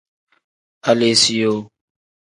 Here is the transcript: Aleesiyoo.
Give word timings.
Aleesiyoo. 0.89 1.59